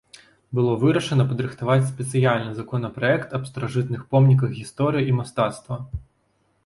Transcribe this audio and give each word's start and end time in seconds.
Было 0.59 0.71
вырашана 0.83 1.25
падрыхтаваць 1.33 1.89
спецыяльны 1.91 2.51
законапраект 2.61 3.29
аб 3.39 3.43
старажытных 3.53 4.01
помніках 4.17 4.49
гісторыі 4.61 5.07
і 5.13 5.17
мастацтва. 5.23 5.75